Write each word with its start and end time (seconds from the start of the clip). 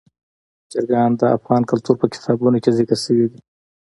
چرګان 0.71 1.11
د 1.19 1.21
افغان 1.37 1.61
تاریخ 1.69 1.95
په 1.99 2.07
کتابونو 2.13 2.57
کې 2.63 2.71
ذکر 2.77 2.97
شوي 3.05 3.25
دي. 3.31 3.39